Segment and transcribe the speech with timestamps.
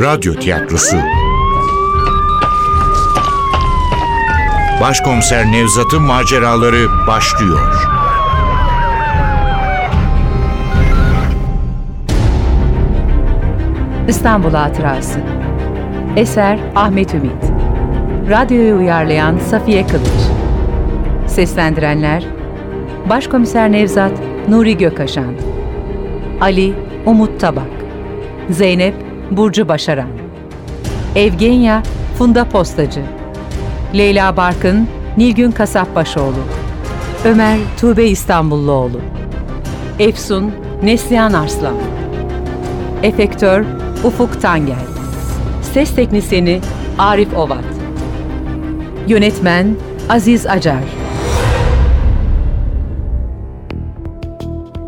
[0.00, 0.96] Radyo tiyatrosu.
[4.80, 7.74] Başkomiser Nevzat'ın maceraları başlıyor.
[14.08, 15.20] İstanbul Hatırası.
[16.16, 17.44] Eser Ahmet Ümit.
[18.30, 20.30] Radyoyu uyarlayan Safiye Kılıç.
[21.26, 22.24] Seslendirenler
[23.08, 24.12] Başkomiser Nevzat
[24.48, 25.34] Nuri Gökaşan
[26.40, 26.74] Ali
[27.06, 27.70] Umut Tabak
[28.50, 30.08] Zeynep Burcu Başaran
[31.16, 31.82] Evgenya
[32.18, 33.02] Funda Postacı
[33.94, 36.40] Leyla Barkın Nilgün Kasapbaşoğlu
[37.24, 39.00] Ömer Tuğbe İstanbulluoğlu
[39.98, 41.74] Efsun Neslihan Arslan
[43.02, 43.64] Efektör
[44.04, 44.86] Ufuk Tangel
[45.74, 46.60] Ses Teknisini
[46.98, 47.64] Arif Ovat
[49.08, 49.76] Yönetmen
[50.08, 50.82] Aziz Acar.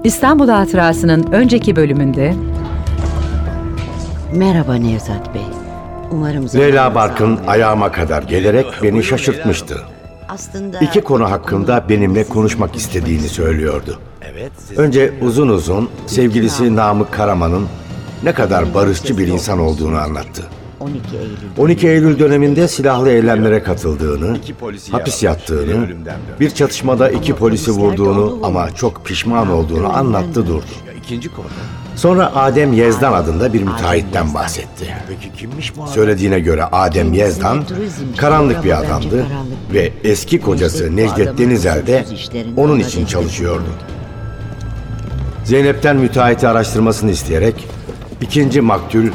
[0.04, 2.34] İstanbul Hatırası'nın önceki bölümünde
[4.32, 5.42] Merhaba Nevzat Bey.
[6.10, 9.80] Umarım Leyla Barkın ayağıma kadar gelerek beni şaşırtmıştı.
[10.28, 13.98] aslında İki konu hakkında benimle konuşmak istediğini söylüyordu.
[14.76, 17.66] Önce uzun uzun sevgilisi Namık Karaman'ın
[18.22, 20.42] ne kadar barışçı bir insan olduğunu anlattı.
[20.80, 24.36] 12 Eylül 12 Eylül döneminde silahlı eylemlere katıldığını,
[24.90, 25.88] hapis yattığını,
[26.40, 30.64] bir çatışmada iki polisi vurduğunu ama çok pişman olduğunu anlattı durdu.
[31.08, 31.46] İkinci konu.
[31.96, 34.94] Sonra Adem Yezdan adında bir müteahhitten bahsetti.
[35.08, 35.92] Peki kimmiş bu adam?
[35.92, 37.64] Söylediğine göre Adem Yezdan
[38.16, 39.26] karanlık bir adamdı
[39.72, 42.04] ve eski kocası Necdet Denizel de
[42.56, 43.68] onun için çalışıyordu.
[45.44, 47.68] Zeynep'ten müteahhiti araştırmasını isteyerek
[48.20, 49.06] ikinci maktul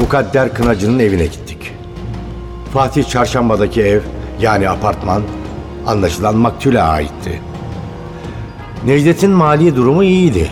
[0.00, 1.72] Mukadder Kınacı'nın evine gittik.
[2.72, 4.00] Fatih Çarşamba'daki ev
[4.40, 5.22] yani apartman
[5.86, 7.40] anlaşılan maktule aitti.
[8.86, 10.50] Necdet'in mali durumu iyiydi.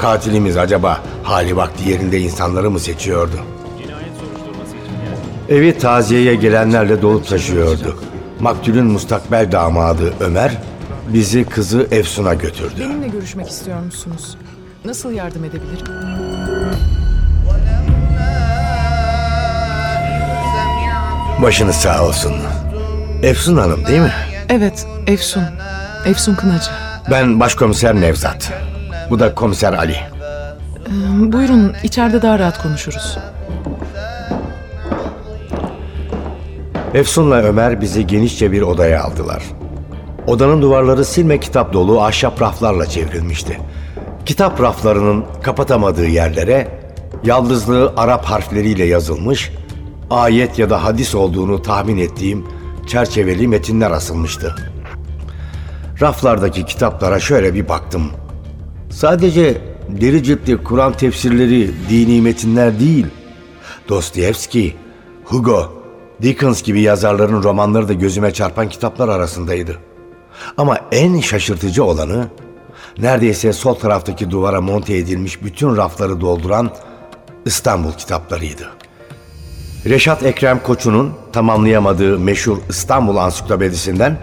[0.00, 3.36] Katilimiz acaba hali vakti yerinde insanları mı seçiyordu?
[5.48, 7.98] Evi taziyeye gelenlerle dolup taşıyordu.
[8.40, 10.58] Maktulün mustakbel damadı Ömer
[11.08, 12.74] bizi kızı Efsun'a götürdü.
[12.80, 14.36] Benimle görüşmek istiyor musunuz?
[14.84, 15.86] Nasıl yardım edebilirim?
[21.42, 22.32] Başınız sağ olsun.
[23.22, 24.12] Efsun Hanım değil mi?
[24.48, 25.42] Evet, Efsun.
[26.06, 26.70] Efsun Kınacı.
[27.10, 28.52] Ben başkomiser Nevzat.
[29.10, 29.92] Bu da komiser Ali.
[29.92, 33.18] Ee, Buyurun, içeride daha rahat konuşuruz.
[36.94, 39.42] Efsun'la Ömer bizi genişçe bir odaya aldılar.
[40.26, 43.58] Odanın duvarları silme kitap dolu ahşap raflarla çevrilmişti.
[44.26, 46.68] Kitap raflarının kapatamadığı yerlere
[47.24, 49.52] yaldızlı Arap harfleriyle yazılmış,
[50.10, 52.46] ayet ya da hadis olduğunu tahmin ettiğim
[52.86, 54.54] çerçeveli metinler asılmıştı.
[56.00, 58.10] Raflardaki kitaplara şöyle bir baktım.
[58.90, 63.06] Sadece deri cepli Kur'an tefsirleri, dini metinler değil.
[63.88, 64.76] Dostoyevski,
[65.24, 65.82] Hugo,
[66.22, 69.76] Dickens gibi yazarların romanları da gözüme çarpan kitaplar arasındaydı.
[70.56, 72.28] Ama en şaşırtıcı olanı
[72.98, 76.70] neredeyse sol taraftaki duvara monte edilmiş bütün rafları dolduran
[77.44, 78.70] İstanbul kitaplarıydı.
[79.86, 84.18] Reşat Ekrem Koçu'nun tamamlayamadığı meşhur İstanbul Ansiklopedisinden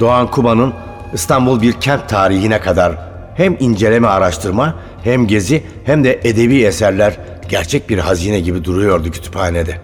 [0.00, 0.72] Doğan Kuba'nın
[1.12, 3.05] İstanbul bir kent tarihine kadar
[3.36, 9.80] hem inceleme araştırma hem gezi hem de edebi eserler gerçek bir hazine gibi duruyordu kütüphanede.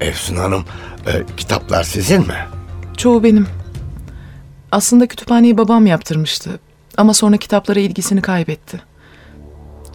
[0.00, 0.64] Efsun Hanım,
[1.06, 2.36] e, kitaplar sizin mi?
[2.96, 3.46] Çoğu benim.
[4.72, 6.50] Aslında kütüphaneyi babam yaptırmıştı.
[6.96, 8.80] Ama sonra kitaplara ilgisini kaybetti.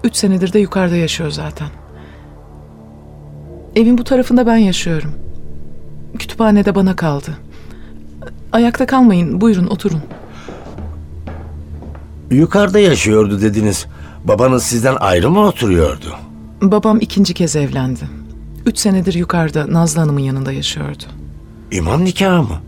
[0.03, 1.67] Üç senedir de yukarıda yaşıyor zaten.
[3.75, 5.13] Evin bu tarafında ben yaşıyorum.
[6.19, 7.37] Kütüphanede bana kaldı.
[8.51, 10.01] Ayakta kalmayın, buyurun oturun.
[12.31, 13.85] Yukarıda yaşıyordu dediniz.
[14.23, 16.15] Babanız sizden ayrı mı oturuyordu?
[16.61, 17.99] Babam ikinci kez evlendi.
[18.65, 21.03] Üç senedir yukarıda Nazlı Hanım'ın yanında yaşıyordu.
[21.71, 22.59] İmam nikahı mı?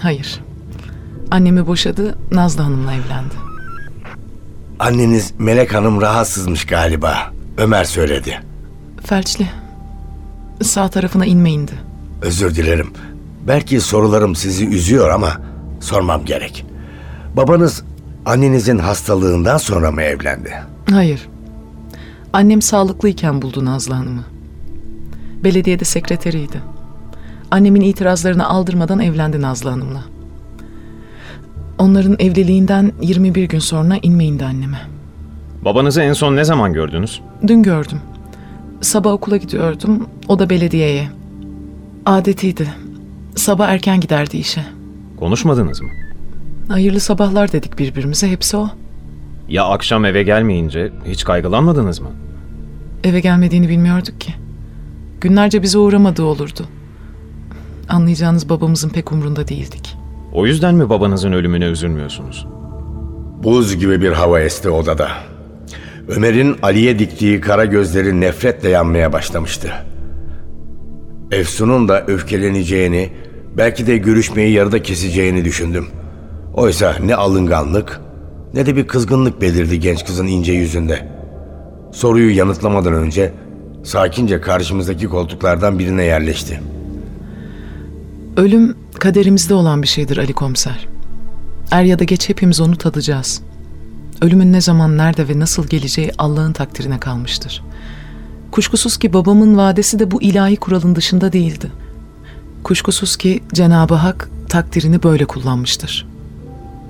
[0.00, 0.40] Hayır.
[1.30, 3.34] Annemi boşadı, Nazlı Hanım'la evlendi.
[4.78, 7.32] Anneniz Melek Hanım rahatsızmış galiba.
[7.58, 8.40] Ömer söyledi.
[9.04, 9.46] Felçli.
[10.62, 11.72] Sağ tarafına inme indi.
[12.22, 12.90] Özür dilerim.
[13.46, 15.40] Belki sorularım sizi üzüyor ama
[15.80, 16.66] sormam gerek.
[17.36, 17.82] Babanız
[18.26, 20.54] annenizin hastalığından sonra mı evlendi?
[20.90, 21.28] Hayır.
[22.32, 24.24] Annem sağlıklıyken buldu Nazlı Hanım'ı.
[25.44, 26.60] Belediyede sekreteriydi.
[27.50, 30.04] Annemin itirazlarını aldırmadan evlendi Nazlı Hanım'la.
[31.78, 34.78] Onların evliliğinden 21 gün sonra inme indi anneme.
[35.64, 37.20] Babanızı en son ne zaman gördünüz?
[37.46, 38.00] Dün gördüm.
[38.80, 41.08] Sabah okula gidiyordum, o da belediyeye.
[42.06, 42.68] Adetiydi.
[43.36, 44.64] Sabah erken giderdi işe.
[45.16, 45.88] Konuşmadınız mı?
[46.70, 48.68] Hayırlı sabahlar dedik birbirimize, hepsi o.
[49.48, 52.08] Ya akşam eve gelmeyince hiç kaygılanmadınız mı?
[53.04, 54.34] Eve gelmediğini bilmiyorduk ki.
[55.20, 56.66] Günlerce bize uğramadığı olurdu.
[57.88, 59.96] Anlayacağınız babamızın pek umrunda değildik.
[60.32, 62.46] O yüzden mi babanızın ölümüne üzülmüyorsunuz?
[63.42, 65.08] Buz gibi bir hava esti odada.
[66.08, 69.72] Ömer'in Ali'ye diktiği kara gözleri nefretle yanmaya başlamıştı.
[71.30, 73.12] Efsun'un da öfkeleneceğini,
[73.56, 75.86] belki de görüşmeyi yarıda keseceğini düşündüm.
[76.54, 78.00] Oysa ne alınganlık
[78.54, 81.08] ne de bir kızgınlık belirdi genç kızın ince yüzünde.
[81.92, 83.32] Soruyu yanıtlamadan önce
[83.84, 86.60] sakince karşımızdaki koltuklardan birine yerleşti.
[88.36, 90.88] Ölüm kaderimizde olan bir şeydir Ali Komiser.
[91.70, 93.42] Er ya da geç hepimiz onu tadacağız.
[94.22, 97.64] Ölümün ne zaman, nerede ve nasıl geleceği Allah'ın takdirine kalmıştır.
[98.50, 101.72] Kuşkusuz ki babamın vadesi de bu ilahi kuralın dışında değildi.
[102.64, 106.09] Kuşkusuz ki Cenab-ı Hak takdirini böyle kullanmıştır.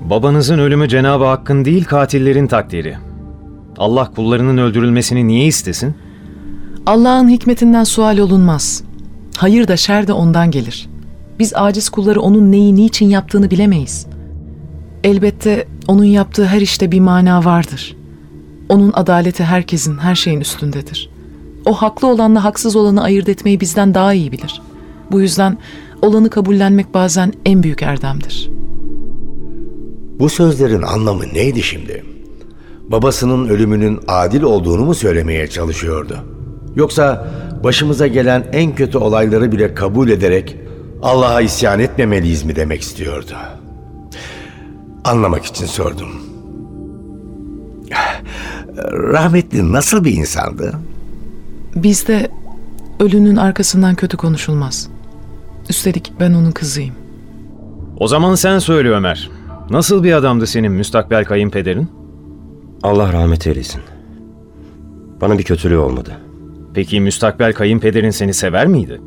[0.01, 2.97] Babanızın ölümü Cenab-ı Hakk'ın değil katillerin takdiri.
[3.77, 5.95] Allah kullarının öldürülmesini niye istesin?
[6.85, 8.83] Allah'ın hikmetinden sual olunmaz.
[9.37, 10.89] Hayır da şer de ondan gelir.
[11.39, 14.07] Biz aciz kulları onun neyi niçin yaptığını bilemeyiz.
[15.03, 17.95] Elbette onun yaptığı her işte bir mana vardır.
[18.69, 21.09] Onun adaleti herkesin, her şeyin üstündedir.
[21.65, 24.61] O haklı olanla haksız olanı ayırt etmeyi bizden daha iyi bilir.
[25.11, 25.57] Bu yüzden
[26.01, 28.51] olanı kabullenmek bazen en büyük erdemdir.
[30.21, 32.05] Bu sözlerin anlamı neydi şimdi?
[32.87, 36.17] Babasının ölümünün adil olduğunu mu söylemeye çalışıyordu?
[36.75, 37.27] Yoksa
[37.63, 40.57] başımıza gelen en kötü olayları bile kabul ederek
[41.01, 43.33] Allah'a isyan etmemeliyiz mi demek istiyordu?
[45.03, 46.09] Anlamak için sordum.
[48.91, 50.73] Rahmetli nasıl bir insandı?
[51.75, 52.31] Bizde
[52.99, 54.89] ölünün arkasından kötü konuşulmaz.
[55.69, 56.95] Üstelik ben onun kızıyım.
[57.97, 59.40] O zaman sen söyle Ömer.
[59.71, 61.87] Nasıl bir adamdı senin müstakbel kayınpederin?
[62.83, 63.81] Allah rahmet eylesin.
[65.21, 66.17] Bana bir kötülüğü olmadı.
[66.73, 69.01] Peki müstakbel kayınpederin seni sever miydi?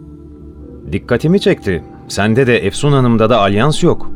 [0.92, 1.84] Dikkatimi çekti.
[2.08, 4.10] Sende de Efsun Hanım'da da alyans yok.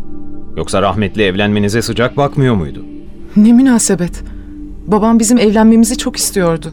[0.56, 2.84] Yoksa rahmetli evlenmenize sıcak bakmıyor muydu?
[3.36, 4.22] Ne münasebet.
[4.86, 6.72] Babam bizim evlenmemizi çok istiyordu.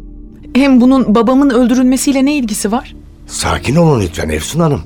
[0.53, 2.95] Hem bunun babamın öldürülmesiyle ne ilgisi var?
[3.27, 4.81] Sakin olun lütfen Efsun Hanım.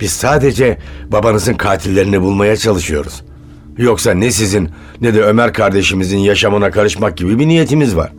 [0.00, 0.78] Biz sadece
[1.12, 3.22] babanızın katillerini bulmaya çalışıyoruz.
[3.78, 4.68] Yoksa ne sizin
[5.00, 8.12] ne de Ömer kardeşimizin yaşamına karışmak gibi bir niyetimiz var.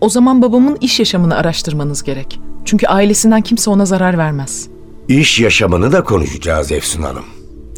[0.00, 2.40] O zaman babamın iş yaşamını araştırmanız gerek.
[2.64, 4.68] Çünkü ailesinden kimse ona zarar vermez.
[5.08, 7.24] İş yaşamını da konuşacağız Efsun Hanım.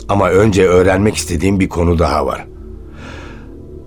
[0.09, 2.47] Ama önce öğrenmek istediğim bir konu daha var.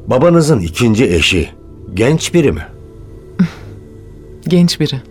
[0.07, 1.49] Babanızın ikinci eşi
[1.93, 2.67] genç biri mi?
[4.47, 5.01] Genç biri.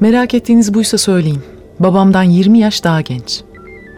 [0.00, 1.40] Merak ettiğiniz buysa söyleyin.
[1.78, 3.40] Babamdan 20 yaş daha genç.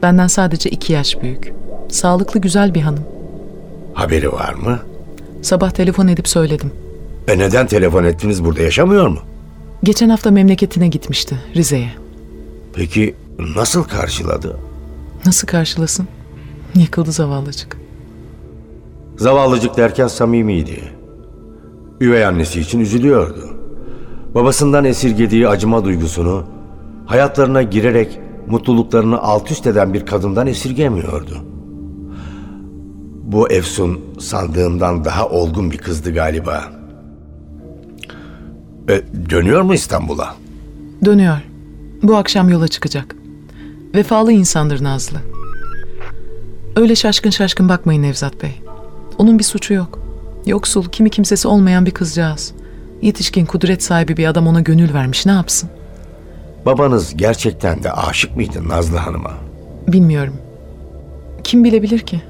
[0.03, 1.53] Benden sadece 2 yaş büyük.
[1.93, 3.05] Sağlıklı güzel bir hanım.
[3.95, 4.79] Haberi var mı?
[5.43, 6.73] Sabah telefon edip söyledim.
[7.29, 9.19] E neden telefon ettiniz burada yaşamıyor mu?
[9.83, 11.91] Geçen hafta memleketine gitmişti, Rize'ye.
[12.75, 13.15] Peki
[13.57, 14.57] nasıl karşıladı?
[15.27, 16.09] Nasıl karşılasın?
[16.75, 17.77] Yıkıldı zavallıcık.
[19.17, 20.83] Zavallıcık derken samimiydi.
[22.01, 23.51] Üvey annesi için üzülüyordu.
[24.35, 26.45] Babasından esirgediği acıma duygusunu
[27.07, 31.52] hayatlarına girerek mutluluklarını alt üst eden bir kadından esirgemiyordu.
[33.33, 36.65] Bu Efsun sandığımdan daha olgun bir kızdı galiba.
[38.89, 40.35] E, dönüyor mu İstanbul'a?
[41.05, 41.37] Dönüyor.
[42.03, 43.17] Bu akşam yola çıkacak.
[43.95, 45.19] Vefalı insandır Nazlı.
[46.77, 48.63] Öyle şaşkın şaşkın bakmayın Nevzat Bey.
[49.19, 49.99] Onun bir suçu yok.
[50.47, 52.53] Yoksul, kimi kimsesi olmayan bir kızcağız.
[53.03, 55.27] Yetişkin, kudret sahibi bir adam ona gönül vermiş.
[55.27, 55.71] Ne yapsın?
[56.67, 59.33] Babanız gerçekten de aşık mıydı Nazlı Hanım'a?
[59.89, 60.35] Bilmiyorum.
[61.45, 62.23] Kim bilebilir ki?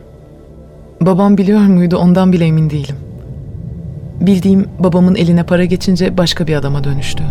[1.07, 2.97] Babam biliyor muydu ondan bile emin değilim.
[4.21, 7.25] Bildiğim babamın eline para geçince başka bir adama dönüştü.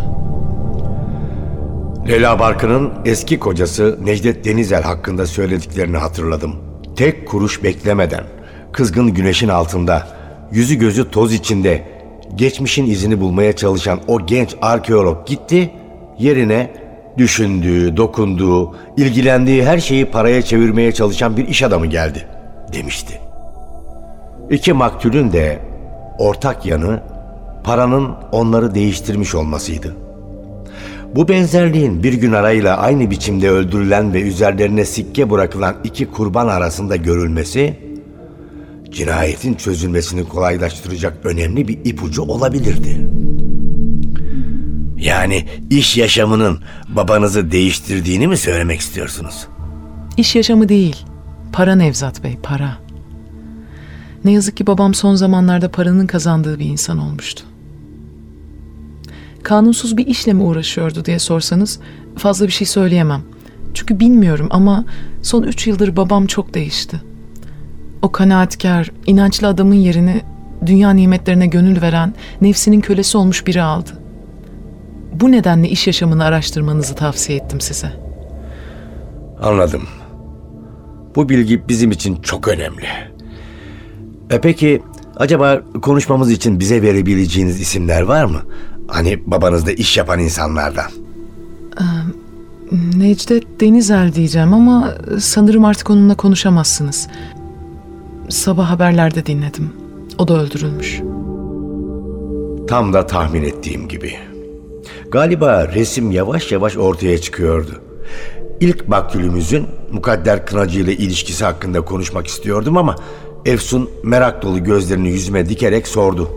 [2.07, 6.55] Leyla Barkın'ın eski kocası Necdet Denizel hakkında söylediklerini hatırladım.
[6.95, 8.23] Tek kuruş beklemeden,
[8.71, 10.07] kızgın güneşin altında,
[10.51, 11.83] yüzü gözü toz içinde,
[12.35, 15.71] geçmişin izini bulmaya çalışan o genç arkeolog gitti,
[16.19, 16.71] yerine
[17.17, 22.27] düşündüğü, dokunduğu, ilgilendiği her şeyi paraya çevirmeye çalışan bir iş adamı geldi,
[22.73, 23.20] demişti.
[24.51, 25.59] İki maktulün de
[26.17, 27.01] ortak yanı
[27.63, 29.95] paranın onları değiştirmiş olmasıydı.
[31.15, 36.95] Bu benzerliğin bir gün arayla aynı biçimde öldürülen ve üzerlerine sikke bırakılan iki kurban arasında
[36.95, 37.79] görülmesi,
[38.91, 43.07] cinayetin çözülmesini kolaylaştıracak önemli bir ipucu olabilirdi.
[44.97, 49.47] Yani iş yaşamının babanızı değiştirdiğini mi söylemek istiyorsunuz?
[50.17, 51.05] İş yaşamı değil,
[51.53, 52.90] para Nevzat Bey, para.
[54.25, 57.43] Ne yazık ki babam son zamanlarda paranın kazandığı bir insan olmuştu.
[59.43, 61.79] kanunsuz bir işle mi uğraşıyordu diye sorsanız
[62.17, 63.21] fazla bir şey söyleyemem.
[63.73, 64.85] Çünkü bilmiyorum ama
[65.21, 67.01] son üç yıldır babam çok değişti.
[68.01, 70.21] O kanaatkar, inançlı adamın yerini
[70.65, 73.91] dünya nimetlerine gönül veren, nefsinin kölesi olmuş biri aldı.
[75.13, 77.93] Bu nedenle iş yaşamını araştırmanızı tavsiye ettim size.
[79.41, 79.87] Anladım.
[81.15, 82.87] Bu bilgi bizim için çok önemli.
[84.31, 84.81] E peki
[85.17, 88.41] acaba konuşmamız için bize verebileceğiniz isimler var mı?
[88.87, 90.91] Hani babanızda iş yapan insanlardan.
[92.97, 97.07] Necdet Denizel diyeceğim ama sanırım artık onunla konuşamazsınız.
[98.29, 99.69] Sabah haberlerde dinledim.
[100.17, 101.01] O da öldürülmüş.
[102.67, 104.13] Tam da tahmin ettiğim gibi.
[105.11, 107.81] Galiba resim yavaş yavaş ortaya çıkıyordu.
[108.59, 112.95] İlk maktulümüzün Mukadder Kınacı ile ilişkisi hakkında konuşmak istiyordum ama
[113.45, 116.29] Efsun merak dolu gözlerini yüzüme dikerek sordu.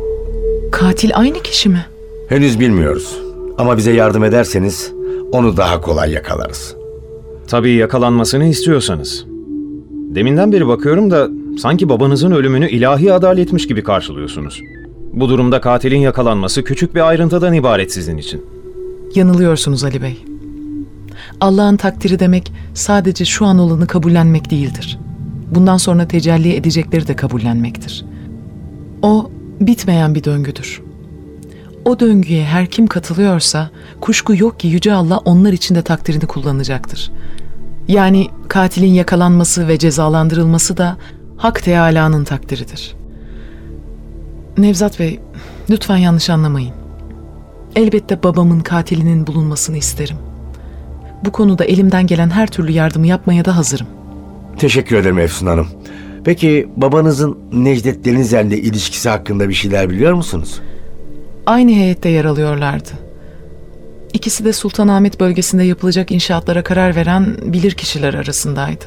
[0.72, 1.86] Katil aynı kişi mi?
[2.28, 3.18] Henüz bilmiyoruz
[3.58, 4.92] ama bize yardım ederseniz
[5.32, 6.76] onu daha kolay yakalarız.
[7.48, 9.24] Tabii yakalanmasını istiyorsanız.
[9.90, 14.60] Deminden beri bakıyorum da sanki babanızın ölümünü ilahi adaletmiş gibi karşılıyorsunuz.
[15.12, 18.44] Bu durumda katilin yakalanması küçük bir ayrıntıdan ibaret sizin için.
[19.14, 20.24] Yanılıyorsunuz Ali Bey.
[21.40, 24.98] Allah'ın takdiri demek sadece şu an olanı kabullenmek değildir.
[25.50, 28.04] Bundan sonra tecelli edecekleri de kabullenmektir.
[29.02, 30.82] O bitmeyen bir döngüdür.
[31.84, 33.70] O döngüye her kim katılıyorsa
[34.00, 37.12] kuşku yok ki Yüce Allah onlar için de takdirini kullanacaktır.
[37.88, 40.96] Yani katilin yakalanması ve cezalandırılması da
[41.36, 42.94] Hak Teâlâ'nın takdiridir.
[44.58, 45.20] Nevzat Bey,
[45.70, 46.74] lütfen yanlış anlamayın.
[47.76, 50.16] Elbette babamın katilinin bulunmasını isterim.
[51.24, 53.86] Bu konuda elimden gelen her türlü yardımı yapmaya da hazırım.
[54.58, 55.68] Teşekkür ederim Efsun Hanım.
[56.24, 60.60] Peki babanızın Necdet Denizel'le ilişkisi hakkında bir şeyler biliyor musunuz?
[61.46, 62.88] Aynı heyette yer alıyorlardı.
[64.12, 68.84] İkisi de Sultanahmet bölgesinde yapılacak inşaatlara karar veren bilir kişiler arasındaydı.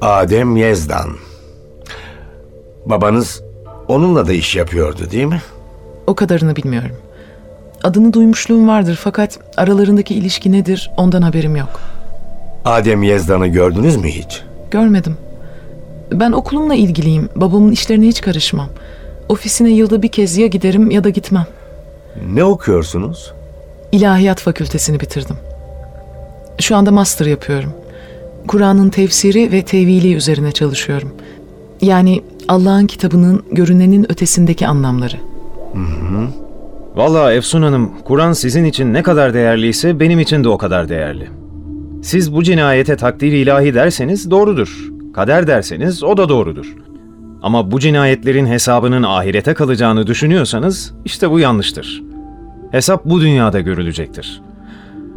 [0.00, 1.10] Adem Yezdan.
[2.86, 3.42] Babanız
[3.88, 5.42] onunla da iş yapıyordu değil mi?
[6.06, 6.96] O kadarını bilmiyorum.
[7.84, 11.80] Adını duymuşluğum vardır fakat aralarındaki ilişki nedir ondan haberim yok.
[12.64, 14.42] Adem Yezdan'ı gördünüz mü hiç?
[14.70, 15.16] Görmedim.
[16.12, 17.28] Ben okulumla ilgiliyim.
[17.36, 18.68] Babamın işlerine hiç karışmam.
[19.28, 21.46] Ofisine yılda bir kez ya giderim ya da gitmem.
[22.32, 23.32] Ne okuyorsunuz?
[23.92, 25.36] İlahiyat fakültesini bitirdim.
[26.60, 27.72] Şu anda master yapıyorum.
[28.48, 31.14] Kur'an'ın tefsiri ve tevili üzerine çalışıyorum.
[31.82, 35.16] Yani Allah'ın kitabının görünenin ötesindeki anlamları.
[36.94, 41.28] Vallahi Efsun Hanım, Kur'an sizin için ne kadar değerliyse benim için de o kadar değerli.
[42.08, 44.88] Siz bu cinayete takdir ilahi derseniz doğrudur.
[45.14, 46.76] Kader derseniz o da doğrudur.
[47.42, 52.02] Ama bu cinayetlerin hesabının ahirete kalacağını düşünüyorsanız işte bu yanlıştır.
[52.70, 54.42] Hesap bu dünyada görülecektir.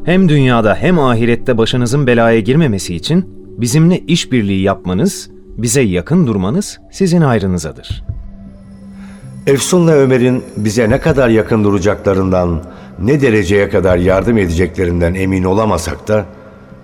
[0.06, 3.26] Hem dünyada hem ahirette başınızın belaya girmemesi için
[3.58, 8.04] bizimle işbirliği yapmanız, bize yakın durmanız sizin hayrınızadır.''
[9.48, 12.64] Efsun'la Ömer'in bize ne kadar yakın duracaklarından,
[13.00, 16.26] ne dereceye kadar yardım edeceklerinden emin olamasak da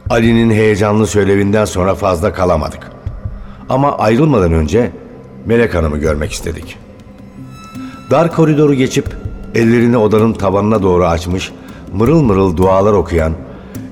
[0.09, 2.91] Ali'nin heyecanlı söylevinden sonra fazla kalamadık.
[3.69, 4.91] Ama ayrılmadan önce
[5.45, 6.77] Melek Hanım'ı görmek istedik.
[8.11, 9.15] Dar koridoru geçip
[9.55, 11.51] ellerini odanın tavanına doğru açmış,
[11.93, 13.33] mırıl mırıl dualar okuyan,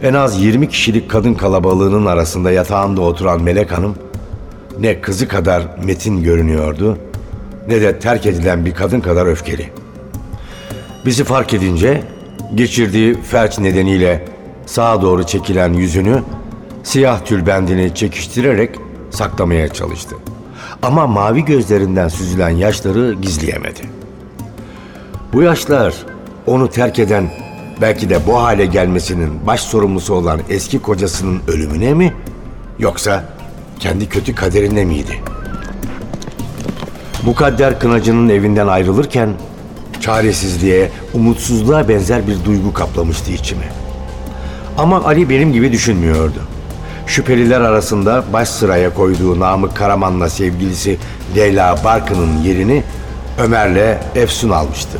[0.04, 3.96] en az 20 kişilik kadın kalabalığının arasında yatağında oturan Melek Hanım
[4.80, 6.98] ne kızı kadar metin görünüyordu
[7.68, 9.70] ne de terk edilen bir kadın kadar öfkeli.
[11.06, 12.04] Bizi fark edince
[12.56, 14.35] geçirdiği felç nedeniyle
[14.66, 16.24] sağa doğru çekilen yüzünü
[16.84, 18.76] siyah tülbendini çekiştirerek
[19.10, 20.16] saklamaya çalıştı.
[20.82, 23.82] Ama mavi gözlerinden süzülen yaşları gizleyemedi.
[25.34, 25.96] Bu yaşlar
[26.48, 27.30] onu terk eden
[27.82, 32.14] belki de bu hale gelmesinin baş sorumlusu olan eski kocasının ölümüne mi
[32.80, 33.24] yoksa
[33.80, 35.36] kendi kötü kaderine miydi?''
[37.26, 39.30] Mukadder Kınacı'nın evinden ayrılırken
[40.02, 43.85] çaresizliğe, umutsuzluğa benzer bir duygu kaplamıştı içimi.
[44.78, 46.40] Ama Ali benim gibi düşünmüyordu.
[47.08, 50.98] Şüpheliler arasında baş sıraya koyduğu Namık Karaman'la sevgilisi
[51.36, 52.84] Leyla Barkın'ın yerini
[53.40, 54.98] Ömer'le Efsun almıştı.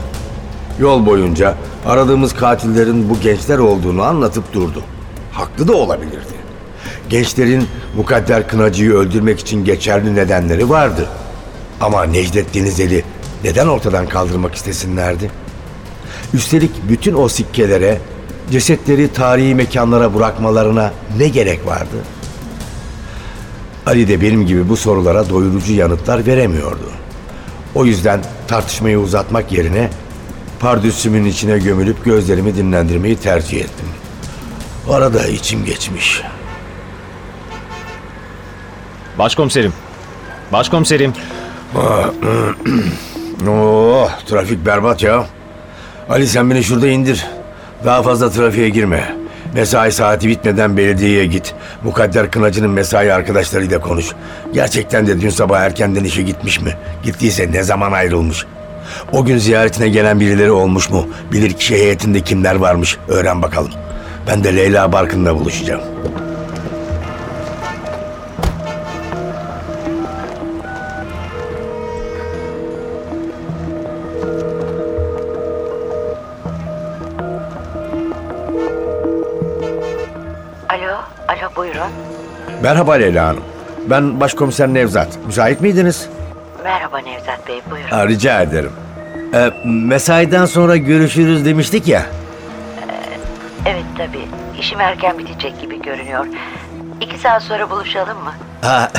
[0.80, 1.56] Yol boyunca
[1.86, 4.82] aradığımız katillerin bu gençler olduğunu anlatıp durdu.
[5.32, 6.36] Haklı da olabilirdi.
[7.10, 11.08] Gençlerin Mukadder Kınacı'yı öldürmek için geçerli nedenleri vardı.
[11.82, 13.04] Ama Necdet Denizeli
[13.44, 15.32] neden ortadan kaldırmak istesinlerdi?
[16.34, 17.98] Üstelik bütün o sikkelere,
[18.52, 21.96] cesetleri tarihi mekanlara bırakmalarına ne gerek vardı?
[23.86, 26.92] Ali de benim gibi bu sorulara doyurucu yanıtlar veremiyordu.
[27.76, 29.90] O yüzden tartışmayı uzatmak yerine
[30.60, 33.88] Pardüsümün içine gömülüp gözlerimi dinlendirmeyi tercih ettim.
[34.90, 36.22] Arada içim geçmiş.
[39.20, 39.74] Başkomiserim.
[40.52, 41.14] Başkomiserim.
[43.48, 45.26] Oo, trafik berbat ya.
[46.10, 47.26] Ali sen beni şurada indir.
[47.84, 49.16] Daha fazla trafiğe girme.
[49.54, 51.54] Mesai saati bitmeden belediyeye git.
[51.84, 54.06] Mukadder Kınacı'nın mesai arkadaşlarıyla konuş.
[54.54, 56.72] Gerçekten de dün sabah erkenden işe gitmiş mi?
[57.04, 58.46] Gittiyse ne zaman ayrılmış?
[59.12, 61.08] O gün ziyaretine gelen birileri olmuş mu?
[61.32, 62.98] Bilir kişi heyetinde kimler varmış?
[63.08, 63.72] Öğren bakalım.
[64.28, 65.82] Ben de Leyla Barkın'la buluşacağım.
[81.66, 81.92] Buyurun.
[82.64, 83.44] Merhaba Leyla Hanım.
[83.90, 85.08] Ben Başkomiser Nevzat.
[85.26, 86.10] Müsait miydiniz?
[86.64, 87.90] Merhaba Nevzat Bey buyurun.
[87.90, 88.72] Ha, rica ederim.
[89.34, 92.06] Ee, mesaiden sonra görüşürüz demiştik ya.
[93.66, 94.28] Evet tabii.
[94.60, 96.26] İşim erken bitecek gibi görünüyor.
[97.02, 98.34] İki saat sonra buluşalım mı?
[98.62, 98.92] Ha,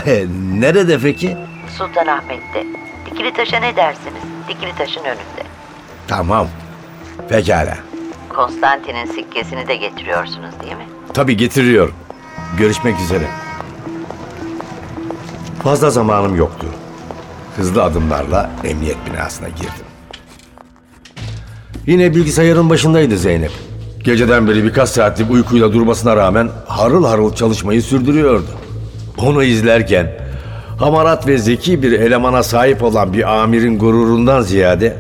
[0.53, 1.37] nerede peki?
[1.79, 2.65] Sultanahmet'te.
[3.07, 4.23] Dikili taşa ne dersiniz?
[4.49, 5.43] Dikili taşın önünde.
[6.09, 6.49] Tamam.
[7.29, 7.75] Pekala.
[8.29, 10.87] Konstantin'in sikkesini de getiriyorsunuz değil mi?
[11.15, 11.95] Tabii getiriyorum.
[12.59, 13.25] Görüşmek üzere.
[15.63, 16.67] Fazla zamanım yoktu.
[17.57, 19.87] Hızlı adımlarla emniyet binasına girdim.
[21.87, 23.51] Yine bilgisayarın başındaydı Zeynep.
[24.05, 28.49] Geceden beri birkaç saatlik uykuyla durmasına rağmen harıl harıl çalışmayı sürdürüyordu.
[29.19, 30.13] Onu izlerken
[30.79, 34.97] hamarat ve zeki bir elemana sahip olan bir amirin gururundan ziyade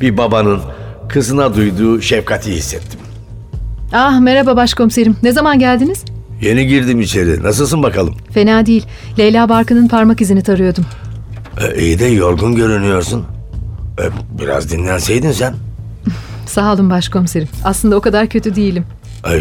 [0.00, 0.60] bir babanın
[1.08, 3.00] kızına duyduğu şefkati hissettim.
[3.92, 5.16] Ah merhaba başkomiserim.
[5.22, 6.04] Ne zaman geldiniz?
[6.40, 7.42] Yeni girdim içeri.
[7.42, 8.14] Nasılsın bakalım?
[8.32, 8.86] Fena değil.
[9.18, 10.84] Leyla Barkın'ın parmak izini tarıyordum.
[11.60, 13.24] E, iyi de yorgun görünüyorsun.
[14.00, 14.04] E,
[14.40, 15.54] biraz dinlenseydin sen.
[16.46, 17.48] Sağ olun başkomiserim.
[17.64, 18.84] Aslında o kadar kötü değilim.
[19.30, 19.36] E,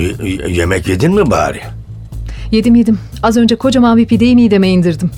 [0.52, 1.62] yemek yedin mi bari?
[2.52, 3.00] Yedim yedim.
[3.24, 5.12] Az önce kocaman bir pideyi mideme indirdim.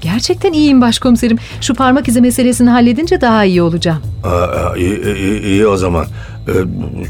[0.00, 1.38] Gerçekten iyiyim başkomiserim.
[1.60, 4.02] Şu parmak izi meselesini halledince daha iyi olacağım.
[4.24, 6.06] Aa, iyi, iyi, iyi o zaman.
[6.48, 6.52] E,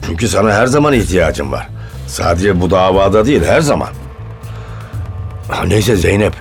[0.07, 1.68] çünkü sana her zaman ihtiyacım var.
[2.11, 3.88] Sadece bu davada değil her zaman.
[5.49, 6.33] Ha, neyse Zeynep.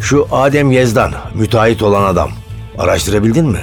[0.00, 2.30] Şu Adem Yezdan, müteahhit olan adam.
[2.78, 3.60] Araştırabildin mi?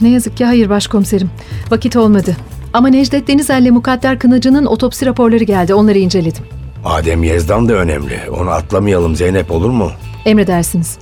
[0.00, 1.30] Ne yazık ki hayır başkomiserim.
[1.70, 2.36] Vakit olmadı.
[2.72, 5.74] Ama Necdet Denizel ile Mukadder Kınacı'nın otopsi raporları geldi.
[5.74, 6.44] Onları inceledim.
[6.84, 8.20] Adem Yezdan da önemli.
[8.40, 9.90] Onu atlamayalım Zeynep olur mu?
[10.26, 10.98] Emredersiniz.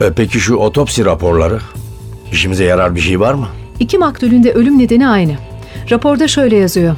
[0.00, 1.58] E, peki şu otopsi raporları?
[2.32, 3.46] İşimize yarar bir şey var mı?
[3.80, 5.32] İki maktulün de ölüm nedeni aynı.
[5.90, 6.96] Raporda şöyle yazıyor.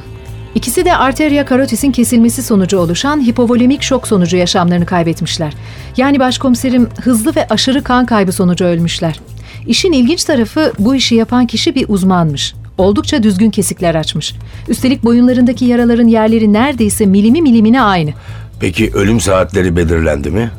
[0.55, 5.53] İkisi de arteria karotisin kesilmesi sonucu oluşan hipovolemik şok sonucu yaşamlarını kaybetmişler.
[5.97, 9.19] Yani başkomiserim hızlı ve aşırı kan kaybı sonucu ölmüşler.
[9.67, 12.53] İşin ilginç tarafı bu işi yapan kişi bir uzmanmış.
[12.77, 14.33] Oldukça düzgün kesikler açmış.
[14.67, 18.11] Üstelik boyunlarındaki yaraların yerleri neredeyse milimi milimine aynı.
[18.59, 20.51] Peki ölüm saatleri belirlendi mi?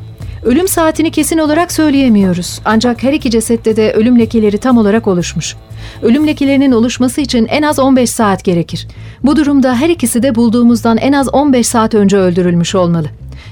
[0.47, 2.61] Ölüm saatini kesin olarak söyleyemiyoruz.
[2.65, 5.55] Ancak her iki cesette de ölüm lekeleri tam olarak oluşmuş.
[6.01, 8.87] Ölüm lekelerinin oluşması için en az 15 saat gerekir.
[9.23, 13.07] Bu durumda her ikisi de bulduğumuzdan en az 15 saat önce öldürülmüş olmalı.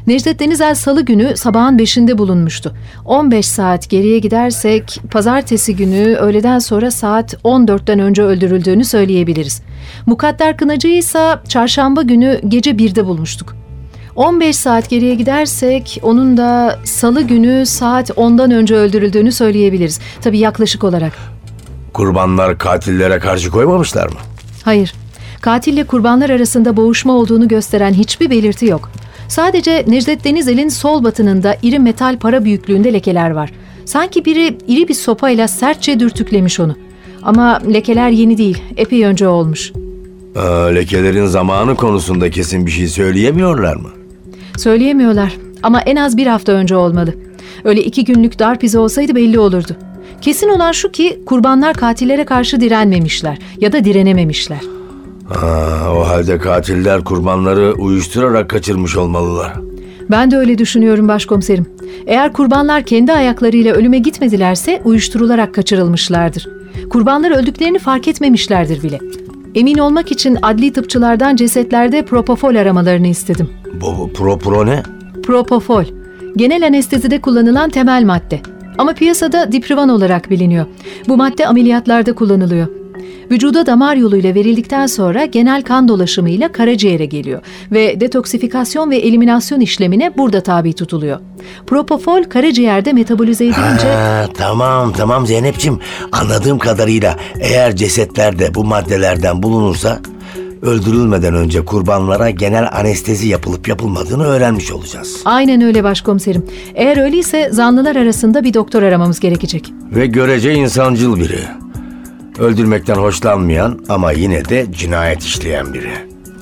[0.08, 2.74] Necdet Denizel salı günü sabahın 5'inde bulunmuştu.
[3.06, 9.62] 15 saat geriye gidersek pazartesi günü öğleden sonra saat 14'ten önce öldürüldüğünü söyleyebiliriz.
[10.06, 13.65] Mukadder Kınacı ise çarşamba günü gece 1'de bulmuştuk.
[14.16, 20.00] 15 saat geriye gidersek onun da salı günü saat 10'dan önce öldürüldüğünü söyleyebiliriz.
[20.22, 21.14] Tabii yaklaşık olarak.
[21.94, 24.16] Kurbanlar katillere karşı koymamışlar mı?
[24.64, 24.94] Hayır.
[25.42, 28.92] Katille kurbanlar arasında boğuşma olduğunu gösteren hiçbir belirti yok.
[29.28, 33.52] Sadece Necdet Denizel'in sol batınında iri metal para büyüklüğünde lekeler var.
[33.86, 36.76] Sanki biri iri bir sopayla sertçe dürtüklemiş onu.
[37.24, 39.72] Ama lekeler yeni değil, epey önce olmuş.
[40.36, 43.90] Aa, lekelerin zamanı konusunda kesin bir şey söyleyemiyorlar mı?
[44.58, 47.14] Söyleyemiyorlar ama en az bir hafta önce olmalı.
[47.64, 49.76] Öyle iki günlük darp izi olsaydı belli olurdu.
[50.22, 54.60] Kesin olan şu ki kurbanlar katillere karşı direnmemişler ya da direnememişler.
[55.30, 59.54] Aa, o halde katiller kurbanları uyuşturarak kaçırmış olmalılar.
[60.12, 61.66] Ben de öyle düşünüyorum başkomiserim.
[62.08, 66.48] Eğer kurbanlar kendi ayaklarıyla ölüme gitmedilerse uyuşturularak kaçırılmışlardır.
[66.90, 69.00] Kurbanlar öldüklerini fark etmemişlerdir bile.
[69.56, 73.50] Emin olmak için adli tıpçılardan cesetlerde propofol aramalarını istedim.
[73.82, 74.84] Bu, pro pro ne?
[75.24, 75.84] Propofol,
[76.38, 78.40] genel anestezide kullanılan temel madde.
[78.78, 80.66] Ama piyasada diprivan olarak biliniyor.
[81.08, 82.68] Bu madde ameliyatlarda kullanılıyor.
[83.32, 90.18] Vücuda damar yoluyla verildikten sonra genel kan dolaşımıyla karaciğere geliyor ve detoksifikasyon ve eliminasyon işlemine
[90.18, 91.20] burada tabi tutuluyor.
[91.68, 95.80] Propofol karaciğerde metabolize edilince Ha, tamam tamam Zeynep'ciğim.
[96.12, 100.00] Anladığım kadarıyla eğer cesetlerde bu maddelerden bulunursa
[100.62, 105.22] öldürülmeden önce kurbanlara genel anestezi yapılıp yapılmadığını öğrenmiş olacağız.
[105.26, 106.46] aynen öyle başkomiserim.
[106.76, 109.74] Eğer öyleyse zanlılar arasında bir doktor aramamız gerekecek.
[109.92, 111.40] Ve görece insancıl biri.
[112.40, 115.92] Öldürmekten hoşlanmayan ama yine de cinayet işleyen biri.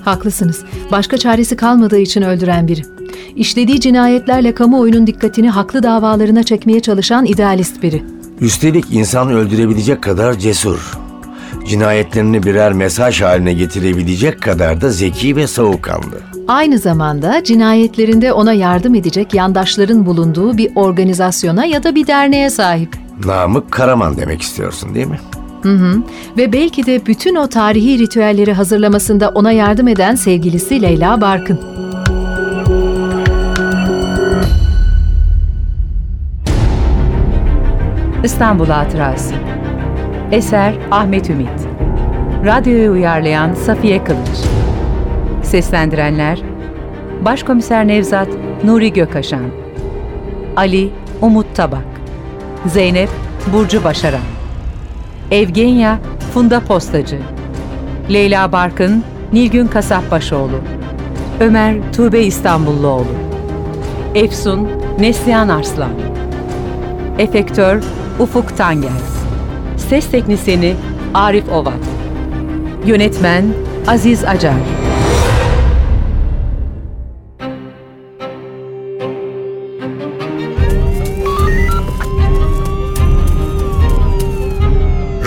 [0.05, 0.63] Haklısınız.
[0.91, 2.81] Başka çaresi kalmadığı için öldüren biri.
[3.35, 8.03] İşlediği cinayetlerle kamuoyunun dikkatini haklı davalarına çekmeye çalışan idealist biri.
[8.41, 10.97] Üstelik insan öldürebilecek kadar cesur.
[11.67, 16.15] Cinayetlerini birer mesaj haline getirebilecek kadar da zeki ve soğukkanlı.
[16.47, 22.95] Aynı zamanda cinayetlerinde ona yardım edecek yandaşların bulunduğu bir organizasyona ya da bir derneğe sahip.
[23.25, 25.19] Namık Karaman demek istiyorsun değil mi?
[26.37, 31.59] Ve belki de bütün o tarihi ritüelleri hazırlamasında ona yardım eden sevgilisi Leyla Barkın.
[38.23, 39.33] İstanbul Hatırası.
[40.31, 41.49] Eser Ahmet Ümit.
[42.45, 44.37] Radyoyu uyarlayan Safiye Kılıç.
[45.43, 46.41] Seslendirenler
[47.25, 48.27] Başkomiser Nevzat
[48.63, 49.43] Nuri Gökaşan
[50.55, 50.89] Ali
[51.21, 51.85] Umut Tabak.
[52.65, 53.09] Zeynep
[53.53, 54.42] Burcu Başaran
[55.33, 55.99] Evgenya
[56.33, 57.19] Funda Postacı
[58.13, 60.59] Leyla Barkın Nilgün Kasapbaşoğlu
[61.39, 63.05] Ömer Tuğbe İstanbulluoğlu
[64.15, 64.69] Efsun
[64.99, 65.91] Neslihan Arslan
[67.19, 67.83] Efektör
[68.19, 68.89] Ufuk Tangel
[69.77, 70.75] Ses Teknisini
[71.13, 71.73] Arif Ovat
[72.85, 73.45] Yönetmen
[73.87, 74.82] Aziz Acar